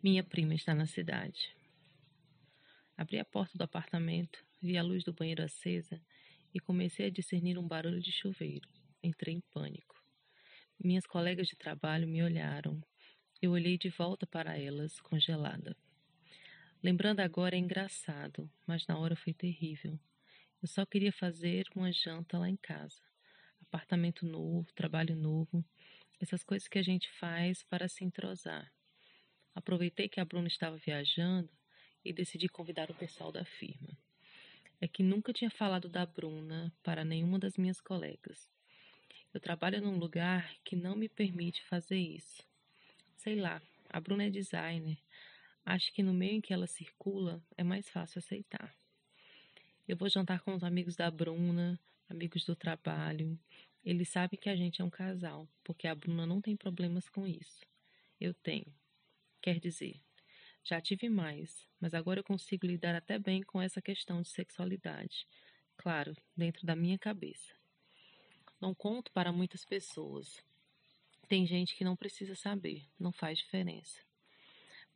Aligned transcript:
Minha 0.00 0.22
prima 0.22 0.54
está 0.54 0.76
na 0.76 0.86
cidade. 0.86 1.56
Abri 2.96 3.18
a 3.18 3.24
porta 3.24 3.58
do 3.58 3.64
apartamento, 3.64 4.44
vi 4.62 4.78
a 4.78 4.82
luz 4.82 5.02
do 5.02 5.12
banheiro 5.12 5.42
acesa 5.42 6.00
e 6.54 6.60
comecei 6.60 7.06
a 7.06 7.10
discernir 7.10 7.58
um 7.58 7.66
barulho 7.66 8.00
de 8.00 8.12
chuveiro. 8.12 8.68
Entrei 9.02 9.34
em 9.34 9.40
pânico. 9.52 10.00
Minhas 10.78 11.04
colegas 11.04 11.48
de 11.48 11.56
trabalho 11.56 12.06
me 12.06 12.22
olharam. 12.22 12.80
Eu 13.42 13.50
olhei 13.50 13.76
de 13.76 13.88
volta 13.88 14.24
para 14.24 14.56
elas, 14.56 15.00
congelada. 15.00 15.76
Lembrando 16.80 17.18
agora 17.18 17.56
é 17.56 17.58
engraçado, 17.58 18.48
mas 18.64 18.86
na 18.86 18.96
hora 18.96 19.16
foi 19.16 19.34
terrível. 19.34 19.98
Eu 20.62 20.68
só 20.68 20.86
queria 20.86 21.12
fazer 21.12 21.66
uma 21.74 21.90
janta 21.90 22.38
lá 22.38 22.48
em 22.48 22.56
casa. 22.56 23.02
Apartamento 23.62 24.24
novo, 24.24 24.72
trabalho 24.74 25.16
novo, 25.16 25.64
essas 26.20 26.44
coisas 26.44 26.68
que 26.68 26.78
a 26.78 26.82
gente 26.82 27.10
faz 27.18 27.64
para 27.64 27.88
se 27.88 28.04
entrosar. 28.04 28.72
Aproveitei 29.54 30.08
que 30.08 30.20
a 30.20 30.24
Bruna 30.24 30.48
estava 30.48 30.76
viajando 30.76 31.50
e 32.04 32.12
decidi 32.12 32.48
convidar 32.48 32.90
o 32.90 32.94
pessoal 32.94 33.32
da 33.32 33.44
firma. 33.44 33.96
É 34.80 34.86
que 34.86 35.02
nunca 35.02 35.32
tinha 35.32 35.50
falado 35.50 35.88
da 35.88 36.06
Bruna 36.06 36.72
para 36.82 37.04
nenhuma 37.04 37.38
das 37.38 37.56
minhas 37.56 37.80
colegas. 37.80 38.48
Eu 39.34 39.40
trabalho 39.40 39.80
num 39.80 39.98
lugar 39.98 40.54
que 40.64 40.76
não 40.76 40.96
me 40.96 41.08
permite 41.08 41.62
fazer 41.64 41.98
isso. 41.98 42.42
Sei 43.16 43.36
lá, 43.36 43.60
a 43.90 44.00
Bruna 44.00 44.24
é 44.24 44.30
designer. 44.30 44.98
Acho 45.64 45.92
que 45.92 46.02
no 46.02 46.14
meio 46.14 46.34
em 46.34 46.40
que 46.40 46.52
ela 46.52 46.66
circula 46.66 47.42
é 47.56 47.62
mais 47.62 47.90
fácil 47.90 48.20
aceitar. 48.20 48.74
Eu 49.86 49.96
vou 49.96 50.08
jantar 50.08 50.40
com 50.40 50.54
os 50.54 50.62
amigos 50.62 50.96
da 50.96 51.10
Bruna, 51.10 51.78
amigos 52.08 52.44
do 52.44 52.54
trabalho. 52.54 53.38
Eles 53.84 54.08
sabem 54.08 54.38
que 54.38 54.48
a 54.48 54.56
gente 54.56 54.80
é 54.80 54.84
um 54.84 54.90
casal, 54.90 55.48
porque 55.64 55.86
a 55.86 55.94
Bruna 55.94 56.26
não 56.26 56.40
tem 56.40 56.56
problemas 56.56 57.08
com 57.08 57.26
isso. 57.26 57.66
Eu 58.20 58.32
tenho. 58.32 58.66
Quer 59.40 59.60
dizer, 59.60 60.00
já 60.64 60.80
tive 60.80 61.08
mais, 61.08 61.66
mas 61.80 61.94
agora 61.94 62.20
eu 62.20 62.24
consigo 62.24 62.66
lidar 62.66 62.94
até 62.94 63.18
bem 63.18 63.42
com 63.42 63.60
essa 63.62 63.80
questão 63.80 64.20
de 64.20 64.28
sexualidade. 64.28 65.26
Claro, 65.76 66.16
dentro 66.36 66.66
da 66.66 66.74
minha 66.74 66.98
cabeça. 66.98 67.54
Não 68.60 68.74
conto 68.74 69.12
para 69.12 69.32
muitas 69.32 69.64
pessoas. 69.64 70.42
Tem 71.28 71.46
gente 71.46 71.76
que 71.76 71.84
não 71.84 71.96
precisa 71.96 72.34
saber, 72.34 72.84
não 72.98 73.12
faz 73.12 73.38
diferença. 73.38 74.00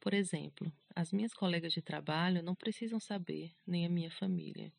Por 0.00 0.12
exemplo, 0.12 0.72
as 0.96 1.12
minhas 1.12 1.32
colegas 1.32 1.72
de 1.72 1.80
trabalho 1.80 2.42
não 2.42 2.56
precisam 2.56 2.98
saber, 2.98 3.54
nem 3.64 3.86
a 3.86 3.88
minha 3.88 4.10
família. 4.10 4.72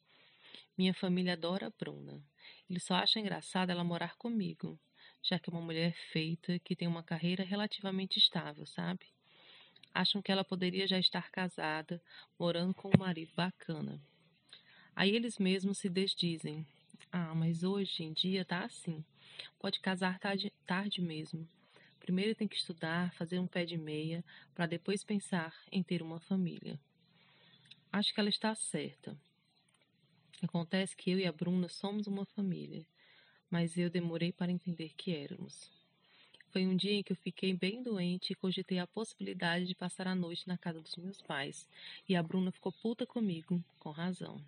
Minha 0.78 0.94
família 0.94 1.34
adora 1.34 1.68
a 1.68 1.70
Bruna. 1.70 2.22
Eles 2.70 2.84
só 2.84 2.96
acham 2.96 3.22
engraçado 3.22 3.70
ela 3.70 3.84
morar 3.84 4.18
comigo, 4.18 4.78
já 5.22 5.40
que 5.40 5.50
é 5.50 5.54
uma 5.54 5.62
mulher 5.62 5.96
feita 6.12 6.60
que 6.60 6.76
tem 6.76 6.88
uma 6.88 7.04
carreira 7.04 7.44
relativamente 7.44 8.20
estável, 8.20 8.66
sabe? 8.66 9.13
Acham 9.94 10.22
que 10.22 10.32
ela 10.32 10.44
poderia 10.44 10.88
já 10.88 11.00
estar 11.00 11.30
casada, 11.30 12.02
morando 12.40 12.74
com 12.74 12.90
um 12.90 13.00
marido 13.00 13.32
bacana. 13.36 14.02
Aí 14.96 15.16
eles 15.16 15.38
mesmos 15.38 15.78
se 15.78 15.90
desdizem. 15.90 16.66
Ah, 17.12 17.34
mas 17.36 17.64
hoje 17.64 18.04
em 18.04 18.14
dia 18.14 18.44
tá 18.44 18.64
assim. 18.64 19.04
Pode 19.60 19.80
casar 19.80 20.20
tarde, 20.20 20.52
tarde 20.66 21.02
mesmo. 21.02 21.48
Primeiro 22.00 22.36
tem 22.36 22.48
que 22.48 22.56
estudar, 22.56 23.14
fazer 23.14 23.40
um 23.40 23.48
pé 23.48 23.66
de 23.66 23.78
meia, 23.78 24.24
para 24.54 24.66
depois 24.66 25.04
pensar 25.04 25.56
em 25.72 25.82
ter 25.82 26.02
uma 26.02 26.20
família. 26.20 26.80
Acho 27.92 28.14
que 28.14 28.20
ela 28.20 28.30
está 28.30 28.54
certa. 28.56 29.18
Acontece 30.42 30.96
que 30.96 31.12
eu 31.12 31.20
e 31.20 31.26
a 31.26 31.32
Bruna 31.32 31.70
somos 31.70 32.06
uma 32.06 32.26
família, 32.26 32.86
mas 33.50 33.78
eu 33.78 33.90
demorei 33.90 34.34
para 34.34 34.52
entender 34.52 34.94
que 34.98 35.16
éramos. 35.16 35.72
Foi 36.54 36.68
um 36.68 36.76
dia 36.76 36.94
em 36.94 37.02
que 37.02 37.12
eu 37.12 37.16
fiquei 37.16 37.52
bem 37.52 37.82
doente 37.82 38.32
e 38.32 38.36
cogitei 38.36 38.78
a 38.78 38.86
possibilidade 38.86 39.66
de 39.66 39.74
passar 39.74 40.08
a 40.08 40.14
noite 40.14 40.48
na 40.48 40.56
casa 40.56 40.80
dos 40.80 40.96
meus 40.98 41.20
pais. 41.20 41.68
E 42.08 42.16
a 42.16 42.22
Bruna 42.22 42.52
ficou 42.52 42.72
puta 42.72 43.08
comigo, 43.08 43.60
com 43.80 43.90
razão. 43.90 44.40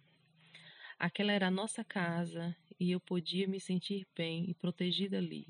Aquela 1.00 1.32
era 1.32 1.48
a 1.48 1.52
nossa 1.52 1.84
casa 1.84 2.56
e 2.80 2.92
eu 2.92 3.00
podia 3.00 3.48
me 3.48 3.60
sentir 3.60 4.06
bem 4.16 4.48
e 4.48 4.54
protegida 4.54 5.18
ali. 5.18 5.48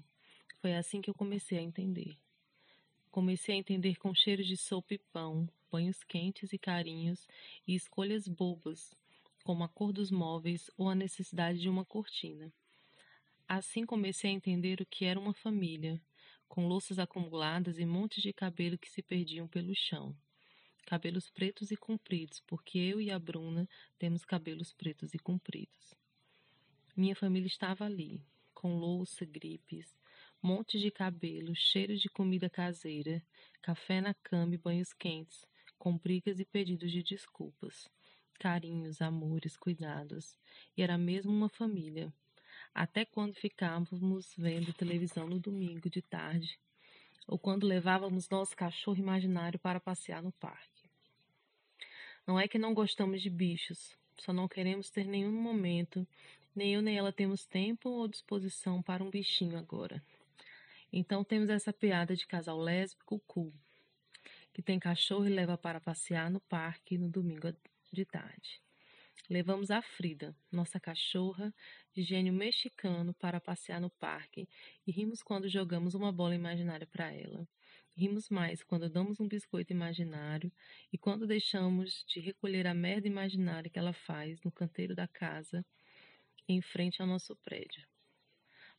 Foi 0.61 0.73
assim 0.73 1.01
que 1.01 1.09
eu 1.09 1.13
comecei 1.13 1.57
a 1.57 1.61
entender. 1.61 2.15
Comecei 3.11 3.55
a 3.55 3.57
entender 3.57 3.97
com 3.97 4.15
cheiro 4.15 4.41
de 4.41 4.55
sopa 4.55 4.93
e 4.93 4.97
pão, 4.97 5.49
banhos 5.69 6.05
quentes 6.05 6.53
e 6.53 6.57
carinhos 6.57 7.27
e 7.67 7.75
escolhas 7.75 8.29
bobas, 8.29 8.95
como 9.43 9.65
a 9.65 9.67
cor 9.67 9.91
dos 9.91 10.09
móveis 10.09 10.71
ou 10.77 10.87
a 10.87 10.95
necessidade 10.95 11.59
de 11.59 11.67
uma 11.67 11.83
cortina. 11.83 12.49
Assim 13.45 13.85
comecei 13.85 14.31
a 14.31 14.33
entender 14.33 14.79
o 14.79 14.85
que 14.85 15.03
era 15.03 15.19
uma 15.19 15.33
família, 15.33 16.01
com 16.55 16.69
louças 16.69 16.97
acumuladas 16.99 17.79
e 17.79 17.85
montes 17.85 18.23
de 18.23 18.31
cabelo 18.31 18.77
que 18.77 18.89
se 18.89 19.01
perdiam 19.01 19.45
pelo 19.45 19.75
chão. 19.75 20.15
Cabelos 20.85 21.29
pretos 21.29 21.69
e 21.69 21.75
compridos, 21.75 22.41
porque 22.47 22.77
eu 22.79 23.01
e 23.01 23.11
a 23.11 23.19
Bruna 23.19 23.67
temos 23.99 24.23
cabelos 24.23 24.71
pretos 24.71 25.13
e 25.13 25.19
compridos. 25.19 25.93
Minha 26.95 27.13
família 27.13 27.47
estava 27.47 27.83
ali, 27.83 28.21
com 28.53 28.77
louça, 28.77 29.25
gripes, 29.25 29.93
montes 30.41 30.79
de 30.79 30.89
cabelo, 30.89 31.53
cheiro 31.53 31.97
de 31.97 32.07
comida 32.07 32.49
caseira, 32.49 33.21
café 33.61 33.99
na 33.99 34.13
cama 34.13 34.55
e 34.55 34.57
banhos 34.57 34.93
quentes, 34.93 35.45
com 35.77 35.97
brigas 35.97 36.39
e 36.39 36.45
pedidos 36.45 36.89
de 36.89 37.03
desculpas, 37.03 37.89
carinhos, 38.39 39.01
amores, 39.01 39.57
cuidados. 39.57 40.37
E 40.77 40.81
era 40.81 40.97
mesmo 40.97 41.33
uma 41.33 41.49
família, 41.49 42.13
até 42.75 43.05
quando 43.05 43.33
ficávamos 43.35 44.33
vendo 44.37 44.73
televisão 44.73 45.25
no 45.29 45.39
domingo 45.39 45.89
de 45.89 46.01
tarde, 46.01 46.59
ou 47.25 47.39
quando 47.39 47.65
levávamos 47.65 48.27
nosso 48.27 48.53
cachorro 48.53 48.97
imaginário 48.97 49.57
para 49.57 49.79
passear 49.79 50.21
no 50.21 50.33
parque. 50.33 50.83
Não 52.27 52.37
é 52.37 52.49
que 52.49 52.59
não 52.59 52.73
gostamos 52.73 53.21
de 53.21 53.29
bichos, 53.29 53.95
só 54.17 54.33
não 54.33 54.47
queremos 54.49 54.89
ter 54.89 55.05
nenhum 55.05 55.31
momento, 55.31 56.05
nem 56.53 56.73
eu 56.73 56.81
nem 56.81 56.97
ela 56.97 57.13
temos 57.13 57.45
tempo 57.45 57.89
ou 57.89 58.09
disposição 58.09 58.81
para 58.81 59.03
um 59.03 59.09
bichinho 59.09 59.57
agora. 59.57 60.03
Então 60.91 61.23
temos 61.23 61.49
essa 61.49 61.71
piada 61.71 62.13
de 62.13 62.27
casal 62.27 62.59
lésbico 62.59 63.19
cool, 63.25 63.53
que 64.53 64.61
tem 64.61 64.79
cachorro 64.79 65.25
e 65.25 65.29
leva 65.29 65.57
para 65.57 65.79
passear 65.79 66.29
no 66.29 66.41
parque 66.41 66.97
no 66.97 67.09
domingo 67.09 67.53
de 67.91 68.05
tarde. 68.05 68.61
Levamos 69.27 69.71
a 69.71 69.81
Frida, 69.81 70.35
nossa 70.51 70.79
cachorra 70.79 71.51
de 71.91 72.03
gênio 72.03 72.31
mexicano, 72.31 73.11
para 73.15 73.41
passear 73.41 73.81
no 73.81 73.89
parque 73.89 74.47
e 74.85 74.91
rimos 74.91 75.23
quando 75.23 75.49
jogamos 75.49 75.95
uma 75.95 76.11
bola 76.11 76.35
imaginária 76.35 76.85
para 76.85 77.11
ela. 77.11 77.47
Rimos 77.97 78.29
mais 78.29 78.61
quando 78.61 78.87
damos 78.87 79.19
um 79.19 79.27
biscoito 79.27 79.73
imaginário 79.73 80.51
e 80.93 80.97
quando 80.97 81.25
deixamos 81.25 82.05
de 82.07 82.19
recolher 82.19 82.67
a 82.67 82.73
merda 82.75 83.07
imaginária 83.07 83.67
que 83.67 83.79
ela 83.79 83.93
faz 83.93 84.39
no 84.43 84.51
canteiro 84.51 84.93
da 84.93 85.07
casa 85.07 85.65
em 86.47 86.61
frente 86.61 87.01
ao 87.01 87.07
nosso 87.07 87.35
prédio. 87.37 87.83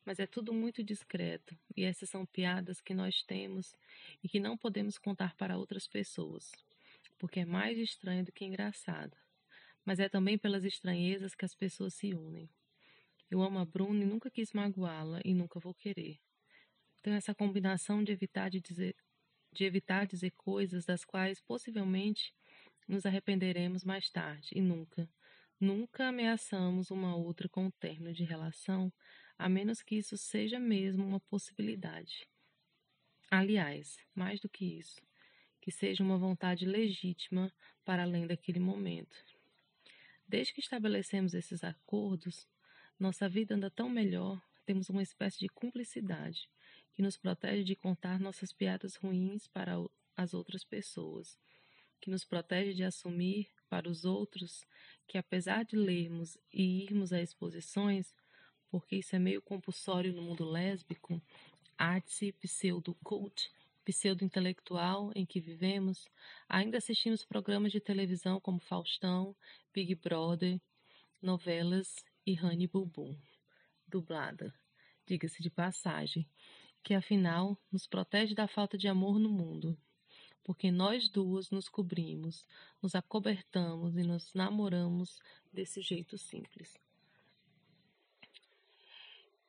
Mas 0.05 0.21
é 0.21 0.29
tudo 0.29 0.55
muito 0.55 0.81
discreto 0.85 1.59
e 1.77 1.83
essas 1.83 2.09
são 2.09 2.25
piadas 2.25 2.81
que 2.81 2.95
nós 2.95 3.21
temos 3.25 3.75
e 4.23 4.29
que 4.29 4.39
não 4.39 4.57
podemos 4.57 4.97
contar 4.97 5.35
para 5.35 5.59
outras 5.59 5.89
pessoas, 5.89 6.53
porque 7.19 7.41
é 7.41 7.45
mais 7.45 7.77
estranho 7.77 8.25
do 8.25 8.31
que 8.31 8.45
engraçado 8.45 9.26
mas 9.87 10.01
é 10.01 10.09
também 10.09 10.37
pelas 10.37 10.65
estranhezas 10.65 11.35
que 11.35 11.45
as 11.45 11.55
pessoas 11.55 11.95
se 11.95 12.13
unem. 12.13 12.51
Eu 13.31 13.41
amo 13.41 13.61
a 13.61 13.65
Bruna 13.65 14.03
e 14.03 14.07
nunca 14.07 14.29
quis 14.29 14.53
magoá-la 14.53 15.21
e 15.25 15.33
nunca 15.33 15.61
vou 15.61 15.73
querer. 15.73 16.19
Tenho 17.03 17.17
essa 17.17 17.35
combinação 17.35 18.03
de 18.03 18.11
evitar 18.11 18.51
de 18.51 18.61
dizer, 18.61 18.97
de 19.53 19.65
evitar 19.65 20.05
dizer 20.07 20.33
coisas 20.33 20.85
das 20.85 21.05
quais 21.05 21.41
possivelmente 21.41 22.35
nos 22.89 23.07
arrependeremos 23.07 23.85
mais 23.85 24.11
tarde 24.11 24.49
e 24.53 24.61
nunca, 24.61 25.09
nunca 25.61 26.09
ameaçamos 26.09 26.91
uma 26.91 27.15
outra 27.15 27.49
com 27.49 27.67
o 27.67 27.73
término 27.73 28.13
de 28.13 28.25
relação, 28.25 28.93
a 29.39 29.49
menos 29.49 29.83
que 29.83 29.97
isso 29.97 30.17
seja 30.17 30.59
mesmo 30.59 31.07
uma 31.07 31.21
possibilidade. 31.21 32.29
Aliás, 33.31 33.97
mais 34.15 34.41
do 34.41 34.49
que 34.49 34.65
isso, 34.65 35.01
que 35.61 35.71
seja 35.71 36.03
uma 36.03 36.19
vontade 36.19 36.65
legítima 36.65 37.53
para 37.85 38.03
além 38.03 38.27
daquele 38.27 38.61
momento, 38.61 39.17
Desde 40.29 40.53
que 40.53 40.61
estabelecemos 40.61 41.35
esses 41.35 41.63
acordos, 41.63 42.49
nossa 42.99 43.29
vida 43.29 43.55
anda 43.55 43.71
tão 43.71 43.89
melhor, 43.89 44.43
temos 44.65 44.89
uma 44.89 45.03
espécie 45.03 45.39
de 45.39 45.49
cumplicidade 45.49 46.51
que 46.93 47.01
nos 47.01 47.17
protege 47.17 47.63
de 47.63 47.77
contar 47.77 48.19
nossas 48.19 48.53
piadas 48.53 48.97
ruins 48.97 49.47
para 49.47 49.77
as 50.17 50.35
outras 50.35 50.65
pessoas, 50.65 51.39
que 52.01 52.11
nos 52.11 52.25
protege 52.25 52.75
de 52.75 52.83
assumir 52.83 53.49
para 53.69 53.89
os 53.89 54.05
outros 54.05 54.65
que, 55.07 55.17
apesar 55.17 55.65
de 55.65 55.77
lermos 55.77 56.37
e 56.53 56.83
irmos 56.83 57.13
a 57.13 57.23
exposições, 57.23 58.13
porque 58.69 58.97
isso 58.97 59.15
é 59.15 59.21
meio 59.21 59.41
compulsório 59.41 60.13
no 60.13 60.23
mundo 60.23 60.45
lésbico, 60.45 61.23
arte 61.79 62.33
pseudo-cult, 62.33 63.53
pseudo-intelectual 63.87 65.13
em 65.15 65.25
que 65.25 65.41
vivemos, 65.41 66.09
ainda 66.49 66.79
assistimos 66.79 67.25
programas 67.25 67.71
de 67.71 67.81
televisão 67.81 68.41
como 68.41 68.59
Faustão, 68.59 69.35
Big 69.73 69.95
Brother, 69.95 70.61
novelas 71.23 72.05
e 72.27 72.39
Honey 72.39 72.67
Bubu, 72.67 73.17
dublada, 73.87 74.53
diga-se 75.07 75.41
de 75.41 75.51
passagem, 75.51 76.29
que 76.83 76.95
afinal 76.95 77.57
nos 77.71 77.87
protege 77.87 78.35
da 78.35 78.49
falta 78.49 78.77
de 78.77 78.89
amor 78.89 79.19
no 79.19 79.31
mundo. 79.31 79.79
porque 80.47 80.71
nós 80.71 81.09
duas 81.09 81.51
nos 81.51 81.69
cobrimos, 81.69 82.47
nos 82.81 82.95
acobertamos 82.95 83.97
e 83.97 84.05
nos 84.05 84.33
namoramos 84.33 85.19
desse 85.53 85.83
jeito 85.83 86.17
simples. 86.17 86.79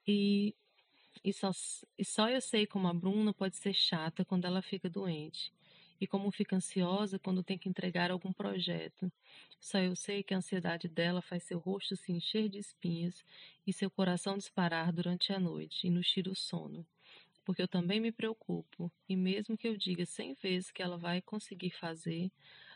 E, 0.07 0.56
e, 1.24 1.34
só, 1.34 1.52
e 1.98 2.06
só 2.06 2.30
eu 2.30 2.42
sei 2.42 2.66
como 2.66 2.88
a 2.88 2.94
Bruna 2.94 3.34
pode 3.34 3.58
ser 3.58 3.74
chata 3.74 4.25
quando 4.25 4.46
ela 4.46 4.62
fica 4.62 4.90
doente 4.90 5.52
e 6.00 6.08
como 6.08 6.31
fica 6.31 6.56
ansiosa 6.56 7.19
quando 7.19 7.44
tem 7.44 7.58
que 7.58 7.68
entregar 7.68 8.12
algum 8.12 8.31
projeto. 8.31 9.12
Só 9.60 9.80
eu 9.80 9.96
sei 9.96 10.24
que 10.24 10.34
a 10.34 10.38
ansiedade 10.38 10.88
dela 10.88 11.22
faz 11.22 11.44
seu 11.44 11.58
rosto 11.58 11.96
se 11.96 12.12
encher 12.12 12.50
de 12.50 12.60
espinhas 12.60 13.25
e 13.66 13.74
seu 13.74 13.90
coração 13.90 14.38
disparar 14.38 14.94
durante 14.94 15.34
a 15.34 15.40
noite 15.40 15.88
e 15.88 15.90
nos 15.90 16.08
tira 16.08 16.30
o 16.30 16.36
sono. 16.36 16.86
Porque 17.44 17.62
eu 17.62 17.68
também 17.68 18.00
me 18.00 18.12
preocupo, 18.12 18.92
e 19.08 19.16
mesmo 19.16 19.58
que 19.58 19.68
eu 19.68 19.78
diga 19.78 20.06
cem 20.06 20.34
vezes 20.34 20.70
que 20.70 20.81
ela 20.81 20.98
vai 20.98 21.22
conseguir 21.22 21.72
fazer, 21.72 22.30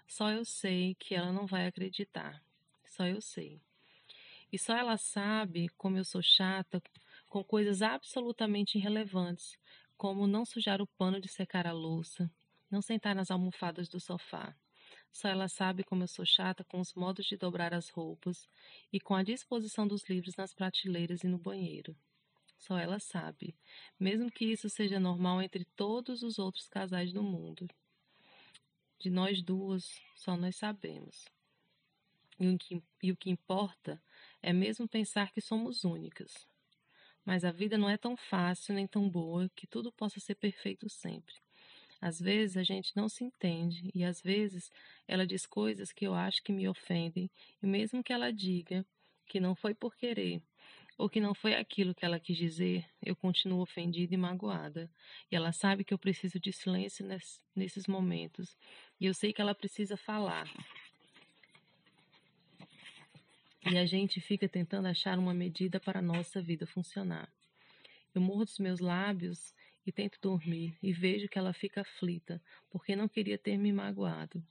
só 0.08 0.32
eu 0.32 0.46
sei 0.46 0.96
que 0.96 1.14
ela 1.14 1.32
não 1.32 1.46
vai 1.46 1.68
acreditar. 1.68 2.42
Só 2.86 3.06
eu 3.06 3.22
sei. 3.22 3.60
E 4.52 4.58
só 4.58 4.76
ela 4.76 4.98
sabe 4.98 5.70
como 5.78 5.98
eu 5.98 6.04
sou 6.04 6.22
chata 6.22 6.82
com 7.32 7.46
coisas 7.46 7.82
absolutamente 7.82 8.78
irrelevantes, 8.78 9.58
como 9.96 10.28
não 10.28 10.44
sujar 10.44 10.82
o 10.82 10.88
pano 10.98 11.22
de 11.22 11.30
secar 11.30 11.66
a 11.66 11.72
louça, 11.72 12.30
não 12.70 12.82
sentar 12.82 13.16
nas 13.16 13.32
almofadas 13.32 13.88
do 13.88 14.02
sofá. 14.02 14.54
Só 15.14 15.30
ela 15.30 15.48
sabe 15.48 15.82
como 15.82 16.04
eu 16.04 16.10
sou 16.10 16.26
chata 16.26 16.66
com 16.66 16.82
os 16.82 16.94
modos 16.94 17.26
de 17.26 17.38
dobrar 17.38 17.74
as 17.74 17.88
roupas 17.88 18.50
e 18.92 19.00
com 19.00 19.16
a 19.16 19.24
disposição 19.24 19.88
dos 19.88 20.10
livros 20.10 20.36
nas 20.36 20.54
prateleiras 20.54 21.24
e 21.24 21.30
no 21.30 21.38
banheiro. 21.38 21.96
Só 22.58 22.78
ela 22.78 23.00
sabe, 23.00 23.56
mesmo 23.98 24.30
que 24.30 24.44
isso 24.44 24.68
seja 24.68 25.00
normal 25.00 25.42
entre 25.42 25.64
todos 25.64 26.24
os 26.24 26.38
outros 26.38 26.68
casais 26.68 27.14
do 27.14 27.24
mundo. 27.24 27.66
De 29.00 29.10
nós 29.10 29.42
duas, 29.42 30.02
só 30.18 30.36
nós 30.36 30.58
sabemos. 30.58 31.24
E 32.38 32.50
o 32.50 32.58
que, 32.58 32.84
e 33.02 33.10
o 33.10 33.16
que 33.16 33.30
importa 33.30 34.04
é 34.42 34.52
mesmo 34.52 34.86
pensar 34.86 35.32
que 35.32 35.40
somos 35.40 35.86
únicas. 35.86 36.51
Mas 37.26 37.44
a 37.44 37.52
vida 37.52 37.78
não 37.78 37.90
é 37.90 37.98
tão 37.98 38.18
fácil 38.18 38.74
nem 38.74 38.88
tão 38.88 39.10
boa 39.10 39.50
que 39.56 39.68
tudo 39.68 39.92
possa 39.92 40.20
ser 40.20 40.36
perfeito 40.36 40.90
sempre. 40.90 41.36
Às 42.02 42.20
vezes 42.20 42.58
a 42.58 42.64
gente 42.64 42.96
não 42.96 43.08
se 43.08 43.24
entende 43.24 43.92
e 43.94 44.04
às 44.04 44.22
vezes 44.22 44.72
ela 45.08 45.26
diz 45.26 45.46
coisas 45.46 45.92
que 45.92 46.06
eu 46.06 46.16
acho 46.16 46.42
que 46.44 46.52
me 46.52 46.68
ofendem 46.68 47.30
e 47.62 47.68
mesmo 47.68 48.04
que 48.04 48.12
ela 48.12 48.34
diga 48.34 48.84
que 49.28 49.40
não 49.40 49.56
foi 49.56 49.76
por 49.76 49.96
querer 49.96 50.42
ou 50.98 51.10
que 51.10 51.20
não 51.20 51.34
foi 51.34 51.56
aquilo 51.56 51.96
que 51.96 52.06
ela 52.06 52.20
quis 52.20 52.38
dizer, 52.38 52.86
eu 53.02 53.16
continuo 53.16 53.62
ofendida 53.62 54.14
e 54.14 54.18
magoada. 54.18 54.88
E 55.32 55.36
ela 55.36 55.52
sabe 55.52 55.84
que 55.84 55.94
eu 55.94 55.98
preciso 55.98 56.40
de 56.40 56.52
silêncio 56.52 57.08
nesses 57.56 57.88
momentos 57.88 58.56
e 59.00 59.08
eu 59.08 59.14
sei 59.14 59.34
que 59.34 59.42
ela 59.42 59.56
precisa 59.56 59.98
falar. 59.98 60.48
E 63.70 63.78
a 63.78 63.86
gente 63.86 64.20
fica 64.20 64.50
tentando 64.50 64.88
achar 64.88 65.20
uma 65.20 65.34
medida 65.34 65.80
para 65.80 66.00
a 66.00 66.02
nossa 66.02 66.42
vida 66.42 66.66
funcionar. 66.66 67.32
Eu 68.14 68.20
morro 68.20 68.44
dos 68.44 68.58
meus 68.58 68.80
lábios 68.80 69.54
e 69.86 69.92
tento 69.92 70.20
dormir 70.20 70.76
e 70.82 70.92
vejo 70.92 71.30
que 71.30 71.38
ela 71.38 71.54
fica 71.54 71.82
aflita, 71.82 72.42
porque 72.70 72.96
não 72.96 73.08
queria 73.08 73.38
ter 73.38 73.58
me 73.58 73.72
magoado. 73.72 74.44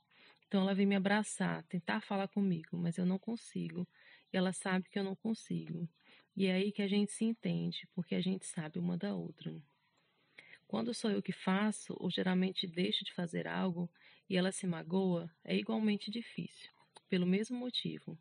Então 0.46 0.62
ela 0.62 0.74
vem 0.74 0.86
me 0.86 0.94
abraçar, 0.94 1.62
tentar 1.64 2.00
falar 2.00 2.28
comigo, 2.28 2.76
mas 2.76 2.98
eu 2.98 3.04
não 3.04 3.18
consigo. 3.18 3.86
E 4.32 4.36
ela 4.36 4.52
sabe 4.52 4.88
que 4.88 4.98
eu 4.98 5.04
não 5.04 5.16
consigo. 5.16 5.88
E 6.36 6.46
é 6.46 6.54
aí 6.54 6.72
que 6.72 6.80
a 6.80 6.88
gente 6.88 7.10
se 7.10 7.24
entende, 7.24 7.88
porque 7.94 8.14
a 8.14 8.20
gente 8.20 8.46
sabe 8.46 8.78
uma 8.78 8.96
da 8.96 9.12
outra. 9.12 9.52
Quando 10.68 10.94
sou 10.94 11.10
eu 11.10 11.20
que 11.20 11.32
faço, 11.32 11.96
ou 11.98 12.08
geralmente 12.10 12.64
deixo 12.64 13.04
de 13.04 13.12
fazer 13.12 13.48
algo, 13.48 13.90
e 14.28 14.36
ela 14.36 14.52
se 14.52 14.68
magoa, 14.68 15.28
é 15.44 15.56
igualmente 15.56 16.12
difícil, 16.12 16.70
pelo 17.08 17.26
mesmo 17.26 17.58
motivo. 17.58 18.16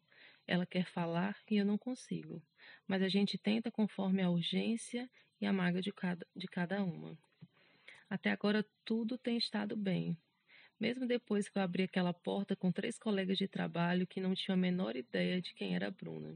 Ela 0.51 0.65
quer 0.65 0.83
falar 0.85 1.37
e 1.47 1.57
eu 1.57 1.65
não 1.65 1.77
consigo. 1.77 2.41
Mas 2.87 3.03
a 3.03 3.07
gente 3.07 3.37
tenta 3.37 3.69
conforme 3.69 4.23
a 4.23 4.31
urgência 4.31 5.07
e 5.39 5.45
a 5.45 5.53
mágoa 5.53 5.79
de 5.79 5.91
cada, 5.91 6.25
de 6.35 6.47
cada 6.47 6.83
uma. 6.83 7.15
Até 8.09 8.31
agora 8.31 8.65
tudo 8.83 9.15
tem 9.15 9.37
estado 9.37 9.77
bem. 9.77 10.17
Mesmo 10.79 11.05
depois 11.05 11.47
que 11.47 11.59
eu 11.59 11.61
abri 11.61 11.83
aquela 11.83 12.15
porta 12.15 12.55
com 12.55 12.71
três 12.71 12.97
colegas 12.97 13.37
de 13.37 13.47
trabalho 13.47 14.07
que 14.07 14.19
não 14.19 14.33
tinham 14.33 14.55
a 14.55 14.59
menor 14.59 14.95
ideia 14.95 15.39
de 15.39 15.53
quem 15.53 15.75
era 15.75 15.89
a 15.89 15.91
Bruna. 15.91 16.35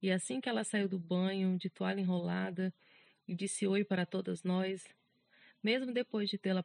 E 0.00 0.10
assim 0.10 0.40
que 0.40 0.48
ela 0.48 0.64
saiu 0.64 0.88
do 0.88 0.98
banho, 0.98 1.58
de 1.58 1.68
toalha 1.68 2.00
enrolada, 2.00 2.72
e 3.28 3.34
disse 3.34 3.66
oi 3.66 3.84
para 3.84 4.06
todas 4.06 4.42
nós, 4.42 4.88
mesmo 5.62 5.92
depois 5.92 6.30
de 6.30 6.38
tê-la 6.38 6.64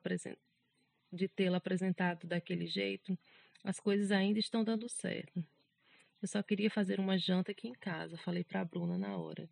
de 1.12 1.28
tê-la 1.28 1.58
apresentado 1.58 2.26
daquele 2.26 2.68
jeito, 2.68 3.20
as 3.66 3.82
coisas 3.82 4.12
ainda 4.12 4.40
estão 4.40 4.64
dando 4.64 4.88
certo. 4.88 5.44
Eu 6.22 6.28
só 6.28 6.44
queria 6.44 6.70
fazer 6.70 7.00
uma 7.00 7.18
janta 7.18 7.52
aqui 7.52 7.68
em 7.68 7.74
casa, 7.74 8.18
falei 8.18 8.44
para 8.44 8.62
a 8.62 8.66
Bruna 8.66 8.98
na 8.98 9.18
hora. 9.18 9.50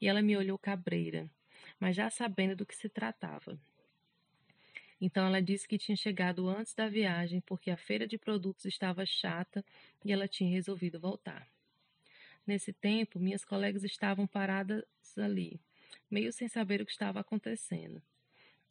E 0.00 0.08
ela 0.08 0.22
me 0.22 0.36
olhou 0.36 0.58
cabreira 0.58 1.30
mas 1.78 1.96
já 1.96 2.10
sabendo 2.10 2.56
do 2.56 2.66
que 2.66 2.76
se 2.76 2.88
tratava. 2.88 3.58
Então 5.00 5.26
ela 5.26 5.42
disse 5.42 5.66
que 5.66 5.78
tinha 5.78 5.96
chegado 5.96 6.48
antes 6.48 6.74
da 6.74 6.88
viagem 6.88 7.40
porque 7.40 7.70
a 7.70 7.76
feira 7.76 8.06
de 8.06 8.16
produtos 8.16 8.64
estava 8.64 9.04
chata 9.04 9.64
e 10.04 10.12
ela 10.12 10.28
tinha 10.28 10.50
resolvido 10.50 11.00
voltar. 11.00 11.48
Nesse 12.46 12.72
tempo, 12.72 13.18
minhas 13.18 13.44
colegas 13.44 13.84
estavam 13.84 14.26
paradas 14.26 14.84
ali, 15.16 15.60
meio 16.10 16.32
sem 16.32 16.48
saber 16.48 16.80
o 16.80 16.86
que 16.86 16.92
estava 16.92 17.20
acontecendo. 17.20 18.02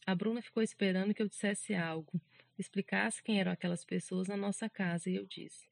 A 0.06 0.16
Bruna 0.16 0.42
ficou 0.42 0.64
esperando 0.64 1.14
que 1.14 1.22
eu 1.22 1.28
dissesse 1.28 1.74
algo, 1.74 2.20
explicasse 2.58 3.22
quem 3.22 3.40
eram 3.40 3.52
aquelas 3.52 3.86
pessoas 3.86 4.28
na 4.28 4.38
nossa 4.38 4.70
casa 4.70 5.10
e 5.10 5.16
eu 5.16 5.26
disse: 5.26 5.70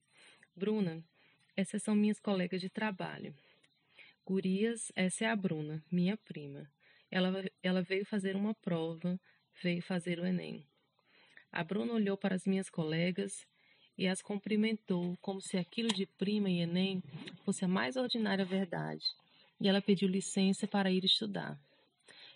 Bruna, 0.56 1.04
essas 1.60 1.84
são 1.84 1.94
minhas 1.94 2.22
colegas 2.22 2.62
de 2.62 2.70
trabalho. 2.70 3.36
Gurias, 4.26 4.94
essa 4.96 5.26
é 5.26 5.28
a 5.28 5.36
Bruna, 5.36 5.84
minha 5.92 6.16
prima. 6.16 6.66
Ela, 7.12 7.44
ela 7.62 7.82
veio 7.82 8.06
fazer 8.06 8.34
uma 8.34 8.54
prova, 8.54 9.20
veio 9.62 9.82
fazer 9.82 10.20
o 10.20 10.26
Enem. 10.26 10.66
A 11.52 11.62
Bruna 11.62 11.92
olhou 11.92 12.16
para 12.16 12.34
as 12.34 12.46
minhas 12.46 12.70
colegas 12.70 13.46
e 13.98 14.08
as 14.08 14.22
cumprimentou 14.22 15.18
como 15.18 15.42
se 15.42 15.58
aquilo 15.58 15.90
de 15.90 16.06
prima 16.06 16.50
e 16.50 16.62
Enem 16.62 17.04
fosse 17.44 17.66
a 17.66 17.68
mais 17.68 17.98
ordinária 17.98 18.46
verdade. 18.46 19.04
E 19.60 19.68
ela 19.68 19.82
pediu 19.82 20.08
licença 20.08 20.66
para 20.66 20.90
ir 20.90 21.04
estudar. 21.04 21.60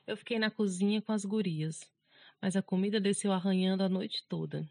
Eu 0.06 0.18
fiquei 0.18 0.38
na 0.38 0.52
cozinha 0.52 1.02
com 1.02 1.14
as 1.14 1.24
gurias, 1.24 1.80
mas 2.42 2.58
a 2.58 2.62
comida 2.62 3.00
desceu 3.00 3.32
arranhando 3.32 3.84
a 3.84 3.90
noite 3.90 4.22
toda. 4.28 4.70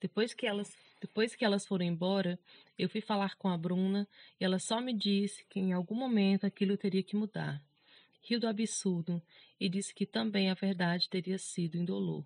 Depois 0.00 0.32
que 0.32 0.46
elas, 0.46 0.72
depois 1.00 1.34
que 1.34 1.44
elas 1.44 1.66
foram 1.66 1.84
embora, 1.84 2.38
eu 2.78 2.88
fui 2.88 3.00
falar 3.00 3.36
com 3.36 3.48
a 3.48 3.56
Bruna 3.56 4.06
e 4.38 4.44
ela 4.44 4.58
só 4.58 4.80
me 4.80 4.92
disse 4.92 5.44
que 5.48 5.58
em 5.58 5.72
algum 5.72 5.94
momento 5.94 6.44
aquilo 6.44 6.76
teria 6.76 7.02
que 7.02 7.16
mudar 7.16 7.62
riu 8.22 8.38
do 8.38 8.46
absurdo 8.46 9.22
e 9.58 9.68
disse 9.68 9.94
que 9.94 10.06
também 10.06 10.50
a 10.50 10.54
verdade 10.54 11.08
teria 11.08 11.38
sido 11.38 11.76
indolor. 11.76 12.24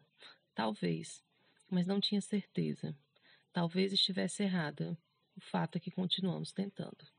Talvez, 0.55 1.23
mas 1.71 1.87
não 1.87 2.01
tinha 2.01 2.21
certeza. 2.21 2.97
Talvez 3.53 3.93
estivesse 3.93 4.43
errada. 4.43 4.97
O 5.37 5.41
fato 5.41 5.77
é 5.77 5.81
que 5.81 5.91
continuamos 5.91 6.53
tentando. 6.53 7.14